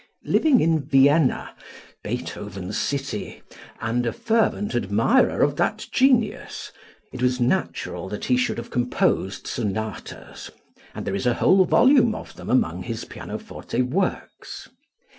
Living 0.25 0.59
in 0.61 0.79
Vienna, 0.79 1.53
Beethoven's 2.03 2.75
city, 2.75 3.43
and 3.81 4.03
a 4.07 4.11
fervent 4.11 4.73
admirer 4.73 5.43
of 5.43 5.57
that 5.57 5.85
genius, 5.91 6.71
it 7.13 7.21
was 7.21 7.39
natural 7.39 8.09
that 8.09 8.25
he 8.25 8.35
should 8.35 8.57
have 8.57 8.71
composed 8.71 9.45
sonatas, 9.45 10.49
and 10.95 11.05
there 11.05 11.13
is 11.13 11.27
a 11.27 11.35
whole 11.35 11.65
volume 11.65 12.15
of 12.15 12.33
them 12.35 12.49
among 12.49 12.81
his 12.81 13.05
pianoforte 13.05 13.83
works. 13.83 14.67